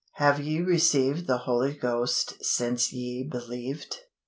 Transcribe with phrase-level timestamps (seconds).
[0.13, 3.97] "HAVE YE RECEIVED THE HOLY GHOST SINCE YE BELIEVED?"